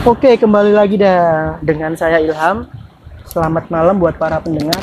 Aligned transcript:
Oke, 0.00 0.32
kembali 0.40 0.72
lagi 0.72 0.96
dah 0.96 1.60
dengan 1.60 1.92
saya 1.92 2.24
Ilham. 2.24 2.64
Selamat 3.28 3.68
malam 3.68 4.00
buat 4.00 4.16
para 4.16 4.40
pendengar. 4.40 4.80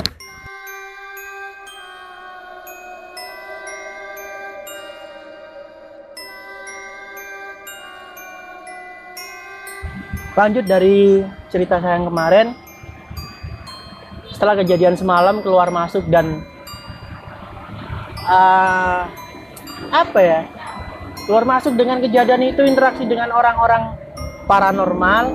Lanjut 10.38 10.70
dari 10.70 11.26
cerita 11.50 11.82
saya 11.82 11.98
yang 11.98 12.14
kemarin. 12.14 12.54
Setelah 14.30 14.62
kejadian 14.62 15.02
semalam 15.02 15.42
keluar 15.42 15.74
masuk 15.74 16.06
dan 16.14 16.46
uh, 18.22 19.10
apa 19.90 20.20
ya? 20.22 20.46
Keluar 21.26 21.42
masuk 21.42 21.74
dengan 21.74 22.06
kejadian 22.06 22.54
itu 22.54 22.62
interaksi 22.70 23.02
dengan 23.10 23.34
orang-orang 23.34 24.06
paranormal. 24.48 25.26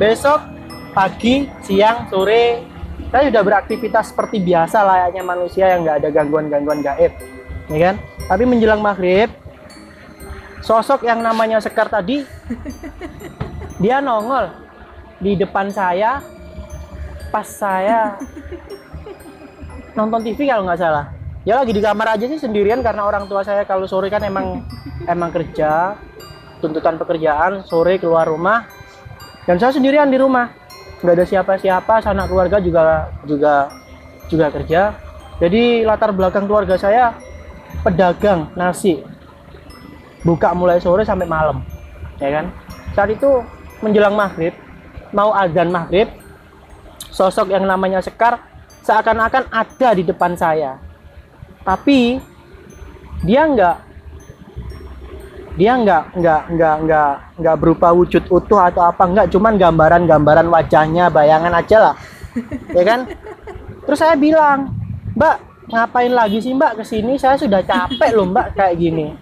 Besok 0.00 0.40
pagi, 0.96 1.46
siang, 1.62 2.08
sore 2.08 2.70
saya 3.10 3.26
sudah 3.26 3.42
beraktivitas 3.42 4.14
seperti 4.14 4.38
biasa 4.38 4.86
layaknya 4.86 5.22
manusia 5.26 5.66
yang 5.66 5.82
nggak 5.82 5.98
ada 6.02 6.08
gangguan-gangguan 6.14 6.80
gaib, 6.80 7.12
ya 7.66 7.78
kan? 7.90 7.94
Tapi 8.30 8.42
menjelang 8.46 8.78
maghrib, 8.78 9.34
sosok 10.62 11.02
yang 11.02 11.18
namanya 11.18 11.58
Sekar 11.58 11.90
tadi 11.90 12.22
dia 13.82 13.98
nongol 13.98 14.54
di 15.18 15.34
depan 15.34 15.74
saya 15.74 16.22
pas 17.34 17.46
saya 17.50 18.14
nonton 19.98 20.22
TV 20.22 20.46
kalau 20.46 20.64
nggak 20.64 20.80
salah. 20.80 21.10
Ya 21.42 21.56
lagi 21.56 21.72
di 21.72 21.80
kamar 21.82 22.14
aja 22.14 22.28
sih 22.28 22.38
sendirian 22.38 22.84
karena 22.84 23.02
orang 23.02 23.24
tua 23.24 23.40
saya 23.42 23.64
kalau 23.64 23.88
sore 23.88 24.12
kan 24.12 24.22
emang 24.22 24.62
emang 25.08 25.32
kerja 25.32 25.98
tuntutan 26.60 27.00
pekerjaan 27.00 27.64
sore 27.66 27.96
keluar 27.96 28.28
rumah 28.28 28.68
dan 29.48 29.56
saya 29.56 29.74
sendirian 29.74 30.12
di 30.12 30.20
rumah. 30.20 30.52
Nggak 31.00 31.14
ada 31.16 31.26
siapa-siapa 31.26 32.04
sanak 32.04 32.28
keluarga 32.28 32.60
juga 32.60 33.08
juga 33.24 33.54
juga 34.28 34.46
kerja. 34.52 34.94
Jadi 35.40 35.82
latar 35.88 36.12
belakang 36.12 36.44
keluarga 36.44 36.76
saya 36.76 37.16
pedagang 37.80 38.52
nasi. 38.54 39.00
Buka 40.20 40.52
mulai 40.52 40.76
sore 40.78 41.02
sampai 41.02 41.24
malam 41.24 41.64
ya 42.20 42.28
kan? 42.28 42.46
Saat 42.92 43.16
itu 43.16 43.40
menjelang 43.80 44.12
maghrib 44.12 44.52
mau 45.10 45.32
azan 45.32 45.72
maghrib 45.72 46.06
sosok 47.10 47.50
yang 47.50 47.64
namanya 47.66 48.04
Sekar 48.04 48.38
seakan-akan 48.84 49.48
ada 49.50 49.88
di 49.96 50.04
depan 50.04 50.36
saya. 50.36 50.76
Tapi 51.64 52.20
dia 53.24 53.44
nggak 53.44 53.89
dia 55.60 55.76
nggak 55.76 56.16
nggak 56.16 56.42
nggak 56.56 56.76
nggak 56.88 57.12
nggak 57.36 57.56
berupa 57.60 57.92
wujud 57.92 58.24
utuh 58.32 58.64
atau 58.64 58.80
apa 58.80 59.04
nggak 59.04 59.28
cuman 59.28 59.60
gambaran-gambaran 59.60 60.48
wajahnya 60.48 61.12
bayangan 61.12 61.52
aja 61.52 61.76
lah. 61.76 61.94
Ya 62.76 62.82
kan? 62.86 63.10
Terus 63.84 63.98
saya 64.00 64.16
bilang 64.16 64.72
mbak 65.12 65.36
ngapain 65.68 66.14
lagi 66.16 66.40
sih 66.40 66.56
mbak 66.56 66.80
ke 66.80 66.84
sini 66.88 67.20
saya 67.20 67.36
sudah 67.36 67.60
capek 67.60 68.16
loh 68.16 68.24
mbak 68.24 68.56
kayak 68.56 68.80
gini. 68.80 69.12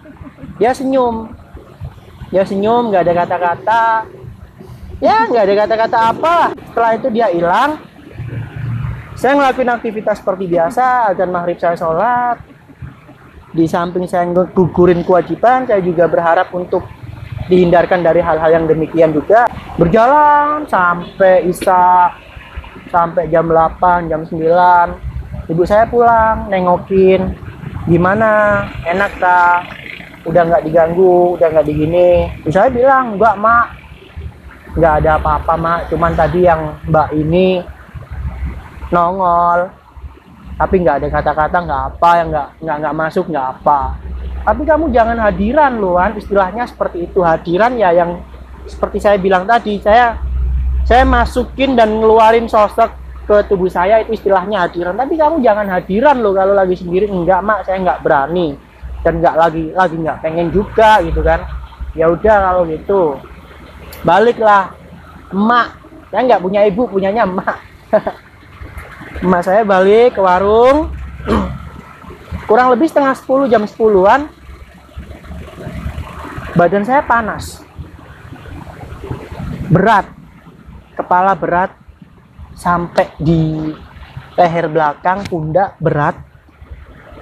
Dia 0.55 0.71
senyum. 0.71 1.27
Dia 2.31 2.47
senyum 2.47 2.87
nggak 2.87 3.03
ada 3.03 3.13
kata-kata. 3.25 3.85
Ya 5.03 5.27
nggak 5.27 5.43
ada 5.43 5.55
kata-kata 5.67 5.97
apa. 6.15 6.35
Setelah 6.71 6.91
itu 6.95 7.07
dia 7.11 7.27
hilang. 7.27 7.83
Saya 9.19 9.35
ngelakuin 9.35 9.75
aktivitas 9.75 10.23
seperti 10.23 10.47
biasa 10.47 11.11
dan 11.19 11.27
maghrib 11.35 11.59
saya 11.59 11.75
sholat 11.75 12.39
di 13.49 13.65
samping 13.65 14.05
saya 14.05 14.29
gugurin 14.53 15.01
kewajiban 15.01 15.65
saya 15.65 15.81
juga 15.81 16.05
berharap 16.05 16.53
untuk 16.53 16.85
dihindarkan 17.49 18.05
dari 18.05 18.21
hal-hal 18.21 18.61
yang 18.61 18.65
demikian 18.69 19.09
juga. 19.09 19.49
Berjalan 19.81 20.69
sampai 20.69 21.49
isa 21.49 22.13
sampai 22.93 23.29
jam 23.29 23.49
8 23.49 24.09
jam 24.09 24.21
9 24.25 25.49
ibu 25.49 25.63
saya 25.65 25.89
pulang 25.89 26.47
nengokin. 26.53 27.33
Gimana? 27.89 28.63
Enak 28.85 29.17
tak 29.17 29.59
udah 30.29 30.41
nggak 30.45 30.63
diganggu 30.69 31.39
udah 31.41 31.47
nggak 31.49 31.67
digini. 31.67 32.29
Terus 32.45 32.53
saya 32.53 32.69
bilang 32.69 33.17
enggak 33.17 33.35
mak. 33.41 33.67
Nggak 34.77 34.93
ada 35.01 35.11
apa-apa 35.17 35.53
mak. 35.57 35.79
Cuman 35.89 36.13
tadi 36.13 36.45
yang 36.45 36.77
mbak 36.85 37.09
ini 37.17 37.65
nongol 38.93 39.78
tapi 40.59 40.83
nggak 40.83 40.95
ada 40.99 41.07
kata-kata 41.07 41.57
nggak 41.63 41.83
apa 41.95 42.09
yang 42.19 42.27
nggak 42.35 42.47
nggak 42.59 42.77
nggak 42.83 42.95
masuk 42.99 43.25
nggak 43.31 43.47
apa. 43.55 43.95
Tapi 44.43 44.61
kamu 44.67 44.91
jangan 44.91 45.15
hadiran 45.15 45.79
loh 45.79 45.95
kan 45.95 46.11
istilahnya 46.19 46.67
seperti 46.67 47.07
itu. 47.07 47.23
Hadiran 47.23 47.79
ya 47.79 47.95
yang 47.95 48.19
seperti 48.67 48.99
saya 48.99 49.15
bilang 49.15 49.47
tadi 49.47 49.79
saya 49.79 50.19
saya 50.83 51.07
masukin 51.07 51.79
dan 51.79 52.03
ngeluarin 52.03 52.51
sosok 52.51 52.91
ke 53.23 53.39
tubuh 53.47 53.71
saya 53.71 54.03
itu 54.03 54.19
istilahnya 54.19 54.67
hadiran. 54.67 54.99
Tapi 54.99 55.15
kamu 55.15 55.39
jangan 55.39 55.63
hadiran 55.71 56.19
loh 56.19 56.35
kalau 56.35 56.51
lagi 56.51 56.75
sendiri. 56.75 57.07
Enggak 57.07 57.39
mak 57.39 57.63
saya 57.63 57.79
nggak 57.79 58.03
berani. 58.03 58.59
Dan 58.99 59.23
nggak 59.23 59.35
lagi 59.39 59.63
lagi 59.71 59.95
nggak 59.95 60.19
pengen 60.19 60.51
juga 60.51 60.99
gitu 61.07 61.23
kan. 61.23 61.47
Ya 61.95 62.11
udah 62.11 62.35
kalau 62.51 62.67
gitu. 62.67 63.15
Baliklah. 64.03 64.75
Emak. 65.31 65.79
Saya 66.11 66.21
nggak 66.35 66.43
punya 66.43 66.67
ibu 66.67 66.89
punyanya 66.89 67.21
emak 67.21 67.61
emak 69.19 69.43
saya 69.43 69.67
balik 69.67 70.15
ke 70.15 70.21
warung. 70.23 70.95
Kurang 72.47 72.73
lebih 72.73 72.89
setengah 72.89 73.13
10 73.13 73.51
jam 73.51 73.63
10-an 73.67 74.31
badan 76.55 76.83
saya 76.87 77.03
panas. 77.05 77.61
Berat. 79.69 80.07
Kepala 80.95 81.35
berat. 81.35 81.71
Sampai 82.59 83.07
di 83.21 83.71
leher 84.35 84.67
belakang 84.67 85.23
pundak 85.27 85.79
berat. 85.79 86.15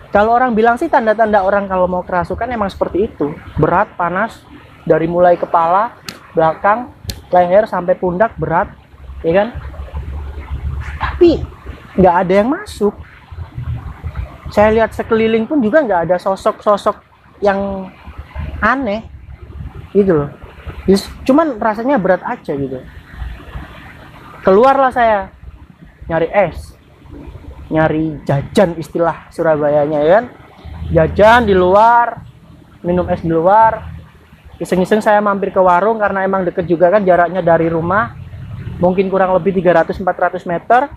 Kalau 0.10 0.34
orang 0.34 0.56
bilang 0.58 0.82
sih 0.82 0.90
tanda-tanda 0.90 1.46
orang 1.46 1.70
kalau 1.70 1.86
mau 1.86 2.02
kerasukan 2.02 2.50
emang 2.50 2.72
seperti 2.72 3.12
itu. 3.12 3.36
Berat 3.60 3.94
panas. 4.00 4.42
Dari 4.88 5.06
mulai 5.10 5.36
kepala 5.36 6.00
belakang 6.32 6.94
leher 7.34 7.68
sampai 7.68 8.00
pundak 8.00 8.38
berat. 8.40 8.72
Ya 9.26 9.44
kan? 9.44 9.48
Tapi 10.98 11.57
nggak 11.98 12.16
ada 12.26 12.34
yang 12.34 12.50
masuk. 12.54 12.94
Saya 14.54 14.72
lihat 14.72 14.96
sekeliling 14.96 15.44
pun 15.44 15.60
juga 15.60 15.84
nggak 15.84 16.08
ada 16.08 16.16
sosok-sosok 16.22 17.04
yang 17.44 17.92
aneh. 18.64 19.04
Gitu 19.92 20.14
loh. 20.14 20.30
Cuman 21.28 21.60
rasanya 21.60 22.00
berat 22.00 22.24
aja 22.24 22.56
gitu. 22.56 22.80
Keluarlah 24.46 24.94
saya. 24.94 25.34
Nyari 26.08 26.30
es. 26.32 26.78
Nyari 27.68 28.24
jajan 28.24 28.80
istilah 28.80 29.28
Surabayanya 29.36 30.00
ya 30.00 30.12
kan? 30.22 30.26
Jajan 30.88 31.42
di 31.44 31.52
luar 31.52 32.24
minum 32.86 33.04
es 33.12 33.20
di 33.20 33.32
luar. 33.32 33.98
Iseng-iseng 34.58 35.04
saya 35.04 35.20
mampir 35.22 35.54
ke 35.54 35.60
warung 35.62 36.00
karena 36.00 36.26
emang 36.26 36.48
deket 36.48 36.66
juga 36.66 36.88
kan 36.88 37.04
jaraknya 37.04 37.44
dari 37.44 37.68
rumah. 37.68 38.16
Mungkin 38.80 39.12
kurang 39.12 39.36
lebih 39.36 39.60
300-400 39.60 40.48
meter. 40.48 40.88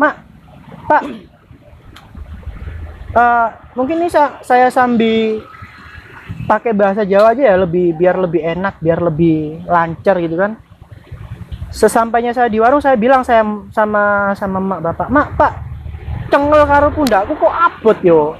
Mak 0.00 0.25
Pak, 0.86 1.02
uh, 3.14 3.48
mungkin 3.74 4.06
ini 4.06 4.08
saya 4.42 4.70
sambil 4.70 5.42
pakai 6.46 6.70
bahasa 6.70 7.02
Jawa 7.02 7.34
aja 7.34 7.42
ya 7.42 7.56
lebih 7.58 7.98
biar 7.98 8.14
lebih 8.18 8.42
enak, 8.42 8.78
biar 8.78 9.02
lebih 9.02 9.66
lancar 9.66 10.16
gitu 10.22 10.38
kan. 10.38 10.54
Sesampainya 11.74 12.30
saya 12.30 12.46
di 12.46 12.62
warung 12.62 12.80
saya 12.80 12.94
bilang 12.94 13.26
saya 13.26 13.42
sama 13.74 14.32
sama 14.38 14.58
mak 14.62 14.80
bapak, 14.80 15.08
mak 15.10 15.28
pak, 15.34 15.52
cengel 16.30 16.62
karo 16.64 16.88
pundakku 16.94 17.34
kok 17.34 17.54
abot 17.54 17.98
yo. 18.06 18.38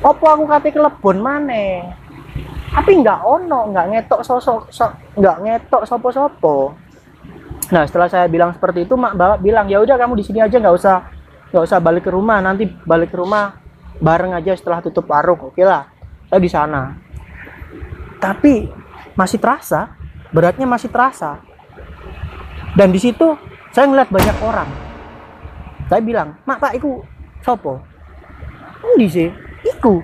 Opo 0.00 0.24
aku 0.24 0.48
kate 0.48 0.72
kelebon 0.72 1.20
mana? 1.20 1.92
Tapi 2.72 3.04
nggak 3.04 3.20
ono, 3.20 3.68
nggak 3.68 3.86
ngetok 3.92 4.20
sosok, 4.24 4.72
so, 4.72 4.88
nggak 5.20 5.36
ngetok 5.44 5.84
sopo-sopo. 5.84 6.72
Nah 7.70 7.86
setelah 7.86 8.10
saya 8.10 8.26
bilang 8.26 8.50
seperti 8.50 8.82
itu 8.82 8.98
mak 8.98 9.14
bapak 9.14 9.38
bilang 9.38 9.70
ya 9.70 9.78
udah 9.78 9.94
kamu 9.94 10.18
di 10.18 10.24
sini 10.26 10.42
aja 10.42 10.58
nggak 10.58 10.74
usah 10.74 11.06
nggak 11.54 11.64
usah 11.64 11.78
balik 11.78 12.06
ke 12.06 12.10
rumah. 12.10 12.42
Nanti 12.42 12.66
balik 12.66 13.14
ke 13.14 13.16
rumah 13.18 13.54
bareng 14.02 14.34
aja 14.34 14.58
setelah 14.58 14.82
tutup 14.82 15.06
warung. 15.06 15.38
Oke 15.54 15.62
lah 15.62 15.86
saya 16.26 16.42
di 16.42 16.50
sana. 16.50 16.98
Tapi 18.18 18.66
masih 19.14 19.38
terasa 19.38 19.94
beratnya 20.34 20.66
masih 20.66 20.90
terasa. 20.90 21.38
Dan 22.74 22.90
di 22.90 22.98
situ 22.98 23.38
saya 23.70 23.86
ngeliat 23.86 24.10
banyak 24.10 24.36
orang. 24.42 24.68
Saya 25.86 26.02
bilang 26.02 26.38
mak 26.42 26.58
pak 26.58 26.74
iku 26.74 27.06
sopo? 27.42 27.78
Ini 28.98 29.06
sih? 29.06 29.30
Iku 29.62 30.02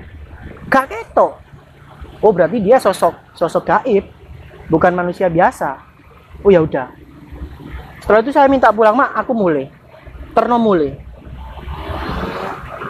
gak 0.70 0.86
ketok. 0.86 1.42
Oh 2.22 2.30
berarti 2.30 2.62
dia 2.62 2.78
sosok 2.78 3.34
sosok 3.34 3.66
gaib 3.66 4.06
bukan 4.70 4.94
manusia 4.94 5.26
biasa. 5.26 5.82
Oh 6.46 6.50
ya 6.54 6.62
udah 6.62 7.05
setelah 8.06 8.22
itu 8.22 8.30
saya 8.30 8.46
minta 8.46 8.70
pulang 8.70 8.94
mak 8.94 9.18
aku 9.18 9.34
mulai. 9.34 9.66
Terno 10.30 10.62
mulai. 10.62 10.94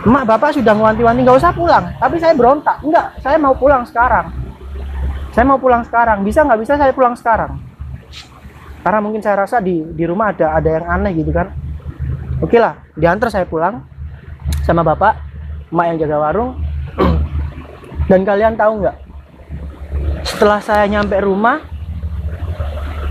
Mak 0.05 0.29
bapak 0.29 0.61
sudah 0.61 0.77
ngewanti-wanti 0.77 1.25
nggak 1.25 1.41
usah 1.41 1.57
pulang. 1.57 1.89
Tapi 1.97 2.21
saya 2.21 2.37
berontak 2.37 2.85
enggak 2.85 3.17
saya 3.25 3.41
mau 3.41 3.57
pulang 3.57 3.89
sekarang. 3.89 4.29
Saya 5.33 5.49
mau 5.49 5.57
pulang 5.57 5.81
sekarang 5.89 6.21
bisa 6.21 6.45
nggak? 6.45 6.61
Bisa 6.61 6.77
saya 6.77 6.93
pulang 6.93 7.17
sekarang? 7.17 7.57
Karena 8.85 9.01
mungkin 9.01 9.25
saya 9.25 9.41
rasa 9.41 9.57
di 9.65 9.89
di 9.97 10.05
rumah 10.05 10.37
ada 10.37 10.53
ada 10.53 10.69
yang 10.69 10.85
aneh 10.85 11.17
gitu 11.17 11.33
kan. 11.33 11.49
Oke 12.45 12.61
lah 12.61 12.77
diantar 12.93 13.33
saya 13.33 13.49
pulang 13.49 13.89
sama 14.69 14.85
bapak 14.85 15.17
emak 15.73 15.97
yang 15.97 15.97
jaga 16.05 16.17
warung. 16.21 16.61
Dan 18.13 18.21
kalian 18.29 18.61
tahu 18.61 18.85
nggak? 18.85 18.97
Setelah 20.29 20.61
saya 20.61 20.85
nyampe 20.93 21.17
rumah 21.25 21.75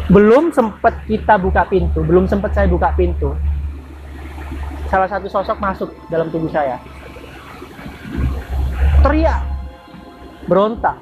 belum 0.06 0.54
sempat 0.54 1.02
kita 1.10 1.42
buka 1.42 1.66
pintu 1.66 2.06
belum 2.06 2.30
sempat 2.30 2.54
saya 2.54 2.70
buka 2.70 2.94
pintu. 2.94 3.34
Salah 4.86 5.10
satu 5.10 5.26
sosok 5.26 5.58
masuk 5.58 5.90
dalam 6.14 6.30
tubuh 6.30 6.48
saya. 6.54 6.78
Teriak 9.02 9.42
berontak. 10.46 11.02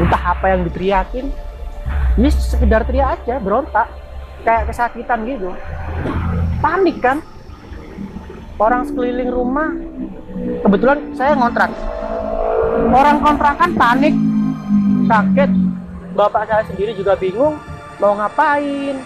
Entah 0.00 0.22
apa 0.32 0.52
yang 0.52 0.64
diteriakin 0.64 1.28
ini 2.16 2.28
sekedar 2.32 2.88
teriak 2.88 3.20
aja 3.20 3.36
berontak. 3.36 3.92
Kayak 4.48 4.72
kesakitan 4.72 5.28
gitu. 5.28 5.52
Panik 6.64 7.04
kan? 7.04 7.20
Orang 8.56 8.88
sekeliling 8.88 9.28
rumah 9.28 9.76
kebetulan 10.64 11.12
saya 11.12 11.36
ngontrak. 11.36 11.68
Orang 12.96 13.20
kontrakan 13.20 13.70
panik 13.76 14.14
sakit 15.04 15.65
bapak 16.16 16.48
saya 16.48 16.64
sendiri 16.64 16.96
juga 16.96 17.12
bingung 17.14 17.60
mau 18.00 18.16
ngapain? 18.16 18.96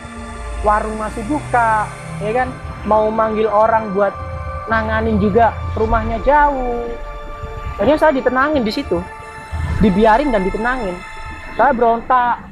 Warung 0.62 0.96
masih 0.96 1.26
buka 1.26 1.90
ya 2.22 2.30
kan? 2.32 2.48
Mau 2.86 3.10
manggil 3.12 3.50
orang 3.50 3.92
buat 3.92 4.14
nanganin 4.70 5.18
juga 5.18 5.52
rumahnya 5.74 6.22
jauh. 6.22 6.86
Akhirnya 7.76 7.98
saya 7.98 8.12
ditenangin 8.14 8.62
di 8.62 8.72
situ. 8.72 9.02
Dibiarin 9.82 10.30
dan 10.30 10.46
ditenangin. 10.46 10.96
Saya 11.58 11.74
berontak. 11.74 12.46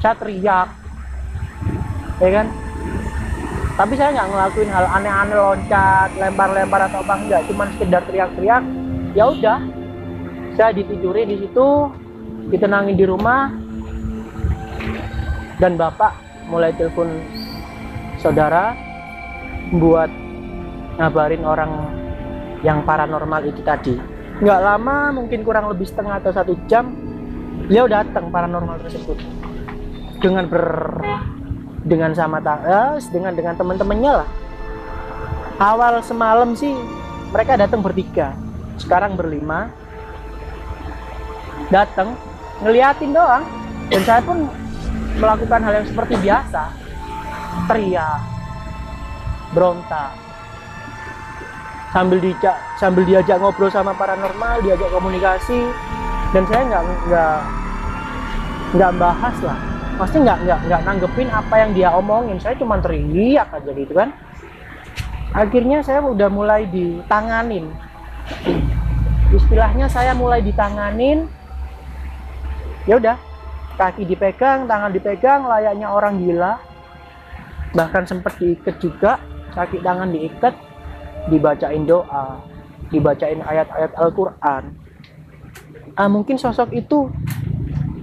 Saya 0.00 0.14
teriak. 0.16 0.68
Ya 2.18 2.30
kan? 2.40 2.46
Tapi 3.78 3.94
saya 3.94 4.10
nggak 4.10 4.28
ngelakuin 4.34 4.70
hal 4.74 4.86
aneh-aneh 4.90 5.38
loncat 5.38 6.10
lempar-lempar 6.18 6.90
atau 6.90 6.98
apa 7.02 7.14
enggak 7.14 7.42
cuman 7.46 7.68
sekedar 7.78 8.02
teriak-teriak. 8.10 8.62
Ya 9.14 9.24
udah. 9.30 9.58
Saya 10.58 10.74
ditiduri 10.74 11.22
di 11.30 11.46
situ 11.46 11.66
ditenangin 12.48 12.96
di 12.96 13.04
rumah 13.04 13.52
dan 15.58 15.76
bapak 15.76 16.12
mulai 16.48 16.72
telepon 16.72 17.20
saudara 18.18 18.72
buat 19.76 20.08
ngabarin 20.96 21.44
orang 21.44 21.70
yang 22.64 22.82
paranormal 22.82 23.46
itu 23.46 23.60
tadi. 23.62 23.94
Nggak 24.38 24.60
lama 24.62 24.96
mungkin 25.14 25.42
kurang 25.42 25.70
lebih 25.70 25.86
setengah 25.86 26.22
atau 26.22 26.30
satu 26.34 26.54
jam 26.70 26.90
beliau 27.68 27.86
datang 27.86 28.30
paranormal 28.32 28.80
tersebut. 28.86 29.18
Dengan 30.18 30.50
ber 30.50 30.66
dengan 31.86 32.10
sama 32.16 32.42
ya, 32.42 32.98
dengan 33.12 33.32
dengan 33.36 33.54
teman-temannya 33.54 34.12
lah. 34.24 34.28
Awal 35.58 36.02
semalam 36.02 36.54
sih 36.54 36.74
mereka 37.30 37.58
datang 37.58 37.82
bertiga. 37.82 38.34
Sekarang 38.78 39.18
berlima. 39.18 39.70
Datang 41.68 42.16
ngeliatin 42.62 43.14
doang. 43.14 43.44
Dan 43.88 44.02
saya 44.04 44.20
pun 44.20 44.48
melakukan 45.16 45.60
hal 45.64 45.74
yang 45.82 45.86
seperti 45.88 46.14
biasa. 46.20 46.62
Teriak. 47.66 48.20
Berontak. 49.56 50.12
Sambil 51.88 52.20
dijak 52.20 52.56
sambil 52.76 53.08
diajak 53.08 53.40
ngobrol 53.40 53.72
sama 53.72 53.96
paranormal 53.96 54.60
diajak 54.60 54.92
komunikasi. 54.92 55.72
Dan 56.36 56.44
saya 56.44 56.62
nggak 56.68 56.82
nggak 57.08 57.36
nggak 58.76 58.92
bahas 59.00 59.36
lah. 59.40 59.58
Pasti 59.96 60.20
nggak 60.20 60.38
nggak 60.44 60.60
nggak 60.68 60.80
nanggepin 60.84 61.28
apa 61.32 61.54
yang 61.56 61.70
dia 61.72 61.88
omongin. 61.96 62.36
Saya 62.36 62.54
cuma 62.60 62.76
teriak 62.76 63.48
aja 63.48 63.70
gitu 63.72 63.92
kan. 63.96 64.12
Akhirnya 65.32 65.80
saya 65.80 66.04
udah 66.04 66.28
mulai 66.28 66.68
ditanganin. 66.68 67.72
Istilahnya 69.32 69.88
saya 69.88 70.12
mulai 70.12 70.44
ditanganin 70.44 71.28
ya 72.88 72.96
udah 72.96 73.16
kaki 73.76 74.08
dipegang 74.08 74.64
tangan 74.64 74.90
dipegang 74.90 75.44
layaknya 75.44 75.92
orang 75.92 76.16
gila 76.24 76.56
bahkan 77.76 78.08
sempat 78.08 78.32
diikat 78.40 78.80
juga 78.80 79.20
kaki 79.52 79.84
tangan 79.84 80.08
diikat 80.08 80.56
dibacain 81.28 81.84
doa, 81.84 82.40
dibacain 82.88 83.40
ayat-ayat 83.44 83.92
Al-Quran. 83.94 84.62
Ah, 85.94 86.08
mungkin 86.08 86.40
sosok 86.40 86.72
itu 86.72 87.12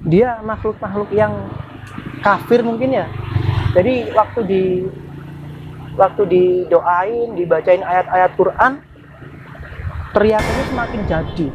dia 0.06 0.40
makhluk-makhluk 0.46 1.10
yang 1.12 1.34
kafir 2.22 2.62
mungkin 2.62 2.94
ya. 2.94 3.10
Jadi 3.74 4.14
waktu 4.14 4.40
di 4.46 4.64
waktu 5.96 6.22
didoain, 6.28 7.34
dibacain 7.34 7.82
ayat-ayat 7.82 8.32
Quran, 8.38 8.84
teriakannya 10.14 10.66
semakin 10.70 11.02
jadi. 11.08 11.48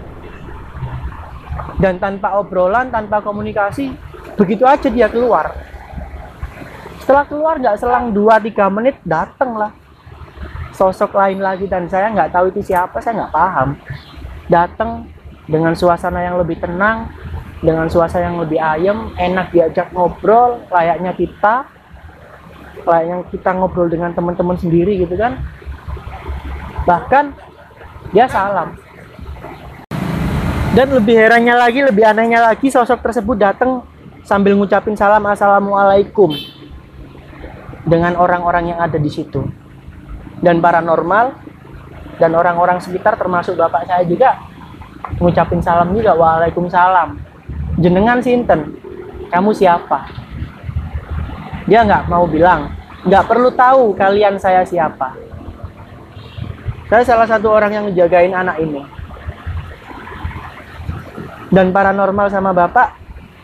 Dan 1.81 1.97
tanpa 1.97 2.37
obrolan, 2.37 2.93
tanpa 2.93 3.25
komunikasi, 3.25 3.97
begitu 4.37 4.69
aja 4.69 4.93
dia 4.93 5.09
keluar. 5.09 5.57
Setelah 7.01 7.25
keluar 7.25 7.57
nggak 7.57 7.81
selang 7.81 8.13
2-3 8.13 8.69
menit 8.69 9.01
datang 9.03 9.57
lah. 9.57 9.73
Sosok 10.77 11.17
lain 11.17 11.41
lagi 11.41 11.65
dan 11.65 11.89
saya 11.89 12.13
nggak 12.13 12.33
tahu 12.33 12.53
itu 12.53 12.61
siapa 12.61 13.01
saya 13.01 13.25
nggak 13.25 13.35
paham. 13.35 13.69
Datang 14.47 15.09
dengan 15.49 15.75
suasana 15.75 16.23
yang 16.23 16.39
lebih 16.39 16.61
tenang 16.61 17.11
dengan 17.61 17.93
suasana 17.93 18.33
yang 18.33 18.41
lebih 18.41 18.57
ayem 18.57 19.13
enak 19.21 19.53
diajak 19.53 19.93
ngobrol 19.93 20.65
layaknya 20.73 21.13
kita 21.13 21.69
layaknya 22.89 23.29
kita 23.29 23.51
ngobrol 23.53 23.93
dengan 23.93 24.17
teman-teman 24.17 24.57
sendiri 24.57 24.97
gitu 25.05 25.13
kan. 25.21 25.37
Bahkan 26.89 27.25
dia 28.17 28.25
salam 28.25 28.80
dan 30.71 30.87
lebih 30.95 31.19
herannya 31.19 31.55
lagi 31.59 31.83
lebih 31.83 32.07
anehnya 32.07 32.47
lagi 32.47 32.71
sosok 32.71 33.03
tersebut 33.03 33.35
datang 33.35 33.83
sambil 34.23 34.55
ngucapin 34.55 34.95
salam 34.95 35.27
assalamualaikum 35.27 36.31
dengan 37.83 38.15
orang-orang 38.15 38.75
yang 38.75 38.79
ada 38.79 38.95
di 38.95 39.11
situ. 39.11 39.43
Dan 40.41 40.63
paranormal 40.63 41.37
dan 42.23 42.33
orang-orang 42.33 42.79
sekitar 42.79 43.19
termasuk 43.19 43.59
bapak 43.59 43.85
saya 43.85 44.07
juga 44.07 44.39
mengucapin 45.19 45.59
salam 45.59 45.91
juga 45.91 46.15
waalaikumsalam. 46.15 47.19
Jenengan 47.83 48.23
sinten 48.23 48.79
kamu 49.27 49.51
siapa? 49.51 50.07
Dia 51.67 51.83
nggak 51.83 52.07
mau 52.07 52.31
bilang 52.31 52.71
nggak 53.11 53.27
perlu 53.27 53.51
tahu 53.51 53.91
kalian 53.99 54.39
saya 54.39 54.63
siapa. 54.63 55.19
Saya 56.87 57.03
salah 57.03 57.27
satu 57.27 57.51
orang 57.51 57.75
yang 57.75 57.85
ngejagain 57.91 58.31
anak 58.31 58.63
ini 58.63 59.00
dan 61.51 61.75
paranormal 61.75 62.31
sama 62.31 62.55
bapak 62.55 62.97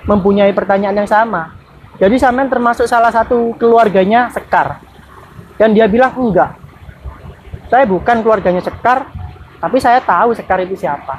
mempunyai 0.06 0.54
pertanyaan 0.54 1.04
yang 1.04 1.10
sama 1.10 1.54
jadi 1.96 2.16
Samen 2.16 2.48
termasuk 2.48 2.86
salah 2.86 3.10
satu 3.10 3.52
keluarganya 3.58 4.30
Sekar 4.30 4.80
dan 5.58 5.74
dia 5.74 5.90
bilang 5.90 6.14
enggak 6.14 6.66
saya 7.66 7.84
bukan 7.86 8.22
keluarganya 8.22 8.62
Sekar, 8.62 9.10
tapi 9.58 9.76
saya 9.82 9.98
tahu 9.98 10.30
Sekar 10.38 10.62
itu 10.62 10.78
siapa. 10.78 11.18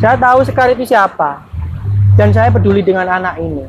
Saya 0.00 0.16
tahu 0.16 0.40
Sekar 0.48 0.72
itu 0.72 0.88
siapa. 0.88 1.44
Dan 2.16 2.32
saya 2.32 2.48
peduli 2.48 2.80
dengan 2.80 3.04
anak 3.06 3.36
ini. 3.38 3.68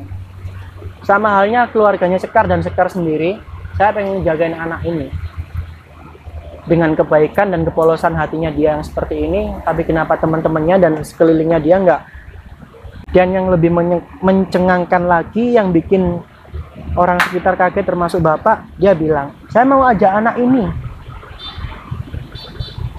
Sama 1.04 1.36
halnya 1.36 1.68
keluarganya 1.70 2.18
Sekar 2.18 2.48
dan 2.48 2.64
Sekar 2.64 2.88
sendiri, 2.88 3.36
saya 3.76 3.92
pengen 3.92 4.24
jagain 4.24 4.56
anak 4.56 4.80
ini. 4.88 5.12
Dengan 6.70 6.94
kebaikan 6.94 7.50
dan 7.50 7.66
kepolosan 7.66 8.14
hatinya 8.14 8.54
dia 8.54 8.78
yang 8.78 8.86
seperti 8.86 9.26
ini, 9.26 9.50
tapi 9.66 9.82
kenapa 9.90 10.22
teman-temannya 10.22 10.78
dan 10.78 10.94
sekelilingnya 11.02 11.58
dia 11.58 11.82
nggak 11.82 12.02
dan 13.10 13.34
yang 13.34 13.50
lebih 13.50 13.74
mencengangkan 14.22 15.10
lagi 15.10 15.58
yang 15.58 15.74
bikin 15.74 16.22
orang 16.94 17.18
sekitar 17.26 17.58
kaget 17.58 17.86
termasuk 17.86 18.22
bapak 18.22 18.70
dia 18.78 18.94
bilang 18.94 19.34
saya 19.50 19.66
mau 19.66 19.82
ajak 19.86 20.12
anak 20.14 20.36
ini. 20.38 20.66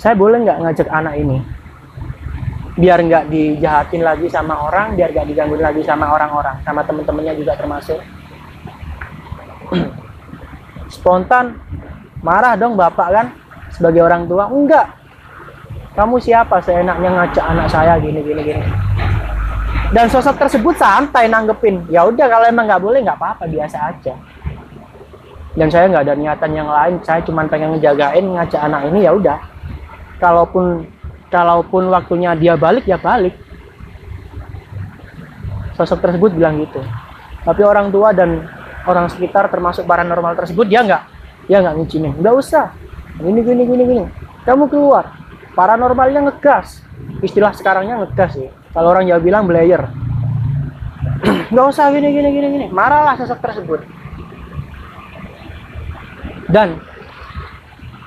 Saya 0.01 0.17
boleh 0.17 0.41
nggak 0.43 0.61
ngajak 0.65 0.89
anak 0.89 1.15
ini? 1.21 1.39
Biar 2.81 2.99
nggak 3.05 3.29
dijahatin 3.29 4.03
lagi 4.03 4.27
sama 4.33 4.67
orang 4.67 4.97
biar 4.97 5.13
nggak 5.13 5.29
digangguin 5.29 5.63
lagi 5.63 5.85
sama 5.85 6.09
orang-orang 6.11 6.57
sama 6.65 6.83
temen-temennya 6.83 7.35
juga 7.37 7.53
termasuk. 7.55 8.01
Spontan 10.95 11.55
marah 12.25 12.57
dong 12.59 12.75
bapak 12.75 13.09
kan 13.13 13.27
sebagai 13.73 14.03
orang 14.05 14.27
tua 14.27 14.51
enggak. 14.51 14.87
Kamu 15.95 16.23
siapa 16.23 16.63
seenaknya 16.63 17.11
ngajak 17.11 17.45
anak 17.45 17.67
saya 17.67 17.99
gini 17.99 18.23
gini 18.23 18.43
gini. 18.47 18.67
Dan 19.91 20.07
sosok 20.07 20.39
tersebut 20.39 20.79
santai 20.79 21.27
nanggepin 21.27 21.91
ya 21.91 22.07
udah 22.07 22.27
kalau 22.31 22.47
emang 22.47 22.71
nggak 22.71 22.83
boleh 22.83 23.03
nggak 23.03 23.19
apa-apa 23.19 23.51
biasa 23.51 23.91
aja. 23.91 24.15
Dan 25.59 25.67
saya 25.67 25.91
nggak 25.91 26.07
ada 26.07 26.15
niatan 26.15 26.51
yang 26.55 26.71
lain 26.71 27.03
saya 27.03 27.19
cuma 27.27 27.43
pengen 27.51 27.75
ngejagain 27.75 28.23
ngajak 28.23 28.61
anak 28.63 28.87
ini 28.87 29.03
ya 29.03 29.13
udah. 29.19 29.39
Kalaupun 30.23 30.87
kalaupun 31.27 31.91
waktunya 31.91 32.39
dia 32.39 32.55
balik 32.55 32.87
ya 32.87 33.03
balik. 33.03 33.35
Sosok 35.75 35.99
tersebut 36.07 36.39
bilang 36.39 36.63
gitu. 36.63 36.79
Tapi 37.43 37.63
orang 37.67 37.91
tua 37.91 38.15
dan 38.15 38.47
orang 38.87 39.11
sekitar 39.11 39.51
termasuk 39.51 39.91
paranormal 39.91 40.39
tersebut 40.39 40.71
dia 40.71 40.87
nggak 40.87 41.03
dia 41.51 41.59
nggak 41.67 41.75
ngizinin. 41.83 42.15
Nggak 42.15 42.35
usah 42.39 42.71
gini 43.21 43.41
gini 43.45 43.63
gini 43.69 43.83
gini. 43.85 44.05
Kamu 44.49 44.67
keluar. 44.73 45.13
Paranormalnya 45.53 46.25
ngegas. 46.27 46.81
Istilah 47.21 47.53
sekarangnya 47.53 48.01
ngegas 48.05 48.37
sih. 48.37 48.49
Kalau 48.73 48.97
orang 48.97 49.07
Jawa 49.07 49.21
bilang 49.21 49.45
belayer. 49.45 49.85
Nggak 51.53 51.67
usah 51.69 51.93
gini 51.93 52.09
gini 52.11 52.29
gini 52.33 52.47
gini. 52.49 52.67
Marahlah 52.73 53.15
sosok 53.21 53.39
tersebut. 53.45 53.81
Dan 56.51 56.81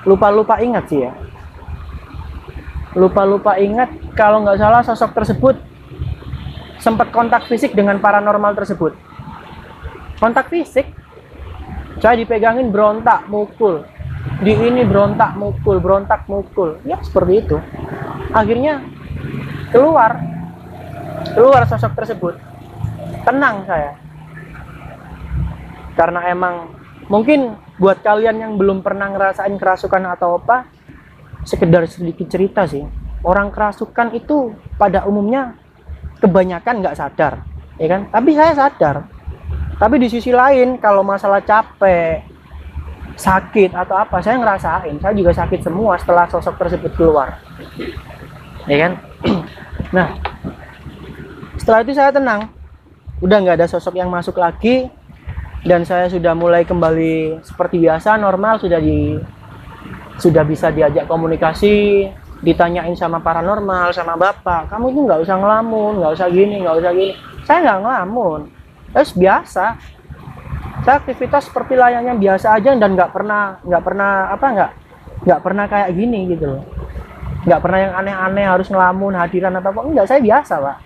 lupa-lupa 0.04 0.60
ingat 0.60 0.84
sih 0.90 1.00
ya. 1.06 1.12
Lupa-lupa 2.94 3.58
ingat 3.58 3.90
kalau 4.14 4.46
nggak 4.46 4.60
salah 4.60 4.82
sosok 4.86 5.10
tersebut 5.16 5.56
sempat 6.78 7.10
kontak 7.10 7.48
fisik 7.48 7.72
dengan 7.72 7.98
paranormal 7.98 8.54
tersebut. 8.54 8.92
Kontak 10.20 10.52
fisik? 10.52 10.86
Saya 11.98 12.20
dipegangin 12.20 12.68
berontak 12.68 13.24
mukul 13.32 13.88
di 14.44 14.52
ini 14.52 14.82
berontak 14.84 15.36
mukul 15.36 15.80
berontak 15.80 16.28
mukul. 16.28 16.80
Ya 16.84 17.00
seperti 17.00 17.44
itu. 17.44 17.56
Akhirnya 18.32 18.84
keluar 19.70 20.20
keluar 21.32 21.62
sosok 21.68 21.92
tersebut. 21.96 22.34
Tenang 23.24 23.64
saya. 23.64 23.96
Karena 25.94 26.20
emang 26.28 26.74
mungkin 27.06 27.56
buat 27.78 28.02
kalian 28.02 28.40
yang 28.40 28.52
belum 28.58 28.82
pernah 28.82 29.10
ngerasain 29.12 29.54
kerasukan 29.56 30.02
atau 30.18 30.42
apa 30.42 30.66
sekedar 31.46 31.86
sedikit 31.86 32.26
cerita 32.28 32.66
sih. 32.66 32.84
Orang 33.24 33.48
kerasukan 33.54 34.12
itu 34.12 34.52
pada 34.76 35.08
umumnya 35.08 35.56
kebanyakan 36.20 36.84
nggak 36.84 36.98
sadar 36.98 37.40
ya 37.78 37.86
kan? 37.88 38.00
Tapi 38.10 38.30
saya 38.36 38.52
sadar. 38.52 38.96
Tapi 39.74 39.98
di 39.98 40.08
sisi 40.12 40.30
lain 40.30 40.78
kalau 40.78 41.02
masalah 41.02 41.42
capek 41.42 42.33
sakit 43.14 43.70
atau 43.74 43.94
apa 43.98 44.18
saya 44.20 44.38
ngerasain. 44.38 44.96
Saya 44.98 45.14
juga 45.14 45.32
sakit 45.34 45.60
semua 45.62 45.98
setelah 45.98 46.26
sosok 46.30 46.54
tersebut 46.58 46.92
keluar. 46.94 47.38
Ya 48.66 48.88
kan? 48.88 48.92
Nah 49.94 50.10
setelah 51.54 51.86
itu 51.86 51.94
saya 51.94 52.10
tenang. 52.10 52.50
Udah 53.22 53.38
nggak 53.38 53.62
ada 53.62 53.70
sosok 53.70 53.94
yang 53.94 54.10
masuk 54.10 54.42
lagi 54.42 54.90
dan 55.62 55.86
saya 55.86 56.10
sudah 56.10 56.34
mulai 56.34 56.66
kembali 56.66 57.40
seperti 57.46 57.78
biasa 57.78 58.18
normal 58.18 58.58
sudah 58.58 58.82
di 58.82 59.16
sudah 60.18 60.42
bisa 60.44 60.74
diajak 60.74 61.06
komunikasi 61.06 62.06
ditanyain 62.44 62.92
sama 62.98 63.24
paranormal 63.24 63.94
sama 63.96 64.18
bapak 64.20 64.68
kamu 64.68 64.92
itu 64.92 65.00
nggak 65.08 65.20
usah 65.24 65.36
ngelamun 65.40 65.92
nggak 66.02 66.12
usah 66.12 66.28
gini 66.28 66.56
nggak 66.60 66.76
usah 66.82 66.90
gini. 66.92 67.14
Saya 67.46 67.58
nggak 67.64 67.80
ngelamun. 67.86 68.40
Es 68.94 69.10
biasa 69.14 69.78
saya 70.84 71.00
aktivitas 71.00 71.48
seperti 71.48 71.80
layaknya 71.80 72.12
biasa 72.12 72.60
aja 72.60 72.76
dan 72.76 72.92
nggak 72.92 73.08
pernah 73.08 73.56
nggak 73.64 73.82
pernah 73.82 74.28
apa 74.28 74.46
nggak 74.52 74.70
nggak 75.24 75.40
pernah 75.40 75.64
kayak 75.64 75.90
gini 75.96 76.28
gitu 76.36 76.44
loh. 76.44 76.64
Nggak 77.48 77.60
pernah 77.64 77.78
yang 77.80 77.92
aneh-aneh 78.04 78.44
harus 78.44 78.68
ngelamun 78.68 79.16
hadiran 79.16 79.56
atau 79.56 79.72
apa. 79.72 79.80
Enggak 79.80 80.06
saya 80.12 80.20
biasa 80.20 80.54
pak. 80.60 80.76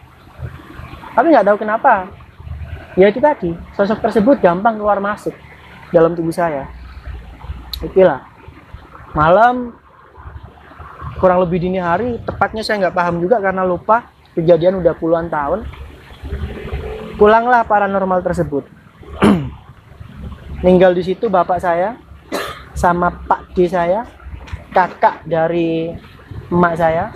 Tapi 1.19 1.27
nggak 1.35 1.47
tahu 1.51 1.57
kenapa. 1.59 2.07
Ya 2.95 3.11
itu 3.11 3.19
tadi 3.19 3.51
sosok 3.75 3.99
tersebut 3.99 4.39
gampang 4.39 4.79
keluar 4.79 5.03
masuk 5.03 5.35
dalam 5.91 6.15
tubuh 6.15 6.35
saya. 6.35 6.71
Itulah 7.83 8.23
malam 9.19 9.75
kurang 11.19 11.43
lebih 11.43 11.59
dini 11.59 11.83
hari 11.83 12.23
tepatnya 12.23 12.63
saya 12.63 12.87
nggak 12.87 12.95
paham 12.95 13.19
juga 13.19 13.43
karena 13.43 13.67
lupa 13.67 14.07
kejadian 14.39 14.79
udah 14.79 14.95
puluhan 14.95 15.27
tahun. 15.27 15.67
Pulanglah 17.19 17.67
paranormal 17.67 18.23
tersebut 18.23 18.78
Ninggal 20.59 20.91
di 20.91 21.07
situ 21.07 21.31
bapak 21.31 21.63
saya 21.63 21.95
sama 22.75 23.15
Pak 23.15 23.55
D 23.55 23.71
saya 23.71 24.03
kakak 24.75 25.23
dari 25.23 25.95
emak 26.51 26.75
saya. 26.75 27.15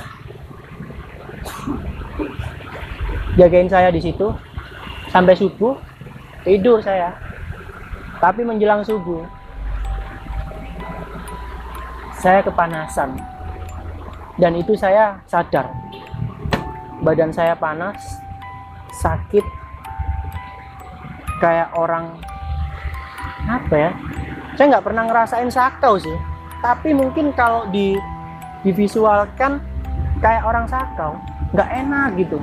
Jagain 3.35 3.67
saya 3.67 3.91
di 3.91 3.99
situ 3.99 4.31
sampai 5.11 5.35
subuh 5.35 5.75
tidur 6.47 6.79
saya. 6.79 7.19
Tapi 8.23 8.47
menjelang 8.47 8.87
subuh 8.87 9.27
saya 12.23 12.47
kepanasan. 12.47 13.19
Dan 14.39 14.55
itu 14.55 14.79
saya 14.79 15.19
sadar. 15.27 15.67
Badan 17.03 17.35
saya 17.35 17.59
panas 17.59 18.23
sakit 19.03 19.43
kayak 21.43 21.75
orang 21.75 22.23
apa 23.47 23.75
ya? 23.75 23.91
Saya 24.55 24.77
nggak 24.77 24.87
pernah 24.87 25.05
ngerasain 25.09 25.51
sakau 25.51 25.99
sih. 25.99 26.17
Tapi 26.63 26.95
mungkin 26.95 27.35
kalau 27.35 27.67
di 27.73 27.99
divisualkan 28.63 29.59
kayak 30.23 30.47
orang 30.47 30.67
sakau 30.71 31.19
nggak 31.53 31.69
enak 31.69 32.09
gitu. 32.21 32.39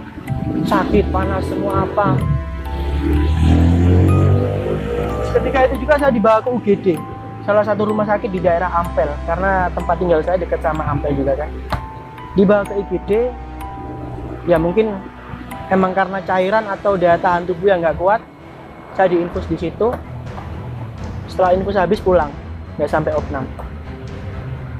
Sakit 0.68 1.08
panas 1.10 1.46
semua 1.48 1.88
apa. 1.88 2.20
Ketika 5.29 5.60
itu 5.70 5.75
juga 5.86 5.96
saya 6.01 6.12
dibawa 6.12 6.41
ke 6.44 6.50
UGD 6.50 6.88
salah 7.48 7.65
satu 7.65 7.88
rumah 7.88 8.06
sakit 8.06 8.29
di 8.29 8.38
daerah 8.44 8.70
Ampel 8.70 9.10
karena 9.25 9.72
tempat 9.74 9.96
tinggal 9.98 10.22
saya 10.22 10.38
dekat 10.38 10.60
sama 10.62 10.86
Ampel 10.86 11.15
juga 11.18 11.34
kan. 11.39 11.50
Dibawa 12.38 12.62
ke 12.68 12.74
IGD 12.86 13.12
ya 14.46 14.58
mungkin 14.62 14.94
emang 15.74 15.98
karena 15.98 16.22
cairan 16.25 16.65
atau 16.70 16.94
daya 16.94 17.18
tahan 17.18 17.50
tubuh 17.50 17.74
yang 17.74 17.82
nggak 17.82 17.98
kuat 17.98 18.22
saya 18.94 19.13
diinfus 19.13 19.46
di 19.50 19.58
situ 19.58 19.94
setelah 21.39 21.55
infus 21.55 21.79
habis 21.79 22.03
pulang. 22.03 22.27
Nggak 22.75 22.91
sampai 22.91 23.15
opnam 23.15 23.48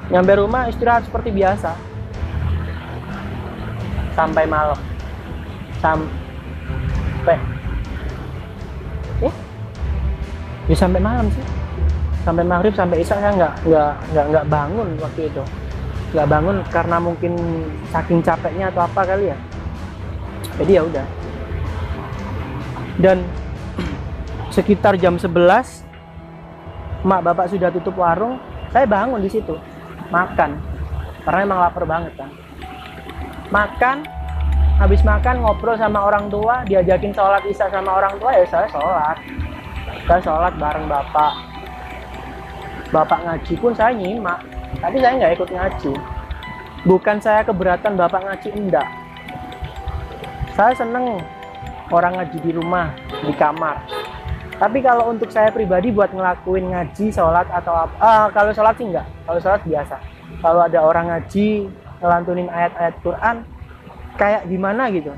nyampe 0.10 0.34
rumah 0.42 0.66
istirahat 0.68 1.06
seperti 1.06 1.30
biasa. 1.30 1.72
Sampai 4.18 4.44
malam. 4.50 4.78
Sampai. 5.80 7.38
Ya 10.70 10.76
sampai 10.78 11.02
malam 11.02 11.26
sih. 11.34 11.46
Sampai 12.22 12.44
maghrib 12.46 12.74
sampai 12.78 13.02
isya 13.02 13.18
saya 13.18 13.34
nggak 13.34 13.54
nggak 13.66 13.92
nggak 14.14 14.26
nggak 14.34 14.46
bangun 14.50 14.90
waktu 15.02 15.22
itu. 15.30 15.44
Nggak 16.14 16.28
bangun 16.30 16.58
karena 16.74 16.98
mungkin 17.02 17.34
saking 17.90 18.20
capeknya 18.22 18.70
atau 18.74 18.86
apa 18.86 19.02
kali 19.06 19.34
ya. 19.34 19.38
Jadi 20.62 20.72
ya 20.74 20.82
udah. 20.84 21.06
Dan 23.00 23.18
sekitar 24.56 25.00
jam 25.00 25.16
11 25.16 25.89
mak 27.06 27.24
bapak 27.24 27.52
sudah 27.52 27.72
tutup 27.72 27.96
warung 27.96 28.40
saya 28.70 28.86
bangun 28.86 29.24
di 29.24 29.30
situ. 29.32 29.56
Makan. 30.10 30.58
Karena 31.26 31.40
emang 31.46 31.60
lapar 31.62 31.86
banget 31.86 32.14
kan 32.18 32.30
makan. 33.50 34.06
Habis 34.80 35.04
makan 35.04 35.44
ngobrol 35.44 35.76
sama 35.76 36.08
orang 36.08 36.32
tua 36.32 36.64
diajakin 36.64 37.12
sholat 37.12 37.44
isya 37.44 37.68
sama 37.68 38.00
orang 38.00 38.16
tua 38.16 38.32
ya 38.32 38.48
saya 38.48 38.68
sholat. 38.72 39.18
Saya 40.08 40.22
sholat 40.24 40.54
bareng 40.56 40.88
bapak. 40.88 41.34
Bapak 42.96 43.20
ngaji 43.28 43.54
pun 43.60 43.76
saya 43.76 43.92
nyimak. 43.92 44.40
Tapi 44.80 45.04
saya 45.04 45.20
nggak 45.20 45.36
ikut 45.36 45.50
ngaji. 45.52 45.94
Bukan 46.88 47.18
saya 47.20 47.44
keberatan 47.44 48.00
bapak 48.00 48.24
ngaji 48.24 48.50
enggak. 48.56 48.88
Saya 50.56 50.72
seneng 50.72 51.20
orang 51.92 52.16
ngaji 52.16 52.38
di 52.40 52.52
rumah 52.56 52.96
di 53.20 53.36
kamar 53.36 53.84
tapi 54.60 54.84
kalau 54.84 55.08
untuk 55.08 55.32
saya 55.32 55.56
pribadi 55.56 55.88
buat 55.88 56.12
ngelakuin 56.12 56.76
ngaji 56.76 57.16
sholat 57.16 57.48
atau 57.48 57.88
apa 57.88 57.96
ah, 58.04 58.28
kalau 58.28 58.52
sholat 58.52 58.76
sih 58.76 58.92
enggak. 58.92 59.08
Kalau 59.24 59.40
sholat 59.40 59.64
biasa. 59.64 59.96
Kalau 60.44 60.62
ada 60.68 60.80
orang 60.84 61.08
ngaji 61.08 61.72
ngelantunin 62.04 62.52
ayat-ayat 62.52 62.96
Quran 63.00 63.36
kayak 64.20 64.44
gimana 64.52 64.92
gitu? 64.92 65.16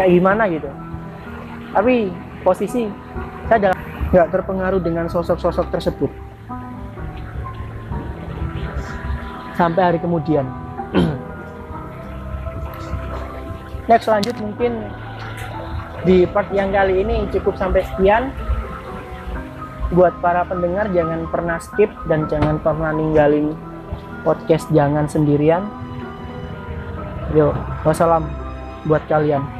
Kayak 0.00 0.10
gimana 0.16 0.48
gitu? 0.48 0.72
Tapi 1.76 2.08
posisi 2.40 2.88
saya 3.52 3.76
nggak 4.16 4.32
terpengaruh 4.32 4.80
dengan 4.80 5.04
sosok-sosok 5.12 5.68
tersebut. 5.68 6.08
Sampai 9.60 9.82
hari 9.84 10.00
kemudian. 10.00 10.48
Next 13.92 14.08
lanjut 14.08 14.40
mungkin 14.40 14.88
di 16.08 16.24
part 16.24 16.48
yang 16.54 16.72
kali 16.72 17.04
ini 17.04 17.28
cukup 17.28 17.58
sampai 17.60 17.84
sekian. 17.84 18.32
Buat 19.90 20.22
para 20.22 20.46
pendengar 20.46 20.86
jangan 20.94 21.26
pernah 21.34 21.58
skip 21.58 21.90
dan 22.06 22.30
jangan 22.30 22.62
pernah 22.62 22.94
ninggalin 22.94 23.58
podcast 24.22 24.70
jangan 24.70 25.10
sendirian. 25.10 25.66
Yuk 27.34 27.54
wassalam 27.82 28.26
buat 28.86 29.02
kalian 29.06 29.59